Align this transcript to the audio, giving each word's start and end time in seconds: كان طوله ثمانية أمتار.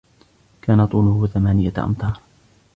كان 0.61 0.85
طوله 0.87 1.27
ثمانية 1.27 1.73
أمتار. 1.77 2.19